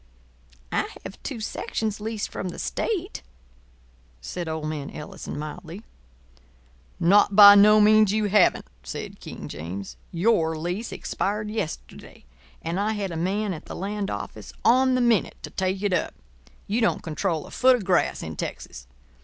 "I 0.71 0.89
have 1.03 1.21
two 1.21 1.39
sections 1.39 1.99
leased 2.01 2.31
from 2.31 2.49
the 2.49 2.57
state," 2.57 3.21
said 4.19 4.49
old 4.49 4.65
man 4.65 4.89
Ellison, 4.89 5.37
mildly. 5.37 5.83
"Not 6.99 7.35
by 7.35 7.53
no 7.53 7.79
means 7.79 8.11
you 8.11 8.25
haven't," 8.25 8.65
said 8.81 9.19
King 9.19 9.47
James. 9.47 9.97
"Your 10.11 10.57
lease 10.57 10.91
expired 10.91 11.51
yesterday; 11.51 12.25
and 12.63 12.79
I 12.79 12.93
had 12.93 13.11
a 13.11 13.15
man 13.15 13.53
at 13.53 13.65
the 13.65 13.75
land 13.75 14.09
office 14.09 14.53
on 14.65 14.95
the 14.95 15.01
minute 15.01 15.37
to 15.43 15.51
take 15.51 15.83
it 15.83 15.93
up. 15.93 16.15
You 16.65 16.81
don't 16.81 17.03
control 17.03 17.45
a 17.45 17.51
foot 17.51 17.75
of 17.75 17.85
grass 17.85 18.23
in 18.23 18.35
Texas. 18.35 18.87